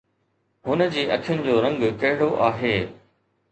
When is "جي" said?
0.95-1.03